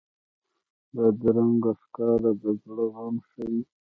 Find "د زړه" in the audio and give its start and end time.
2.41-2.85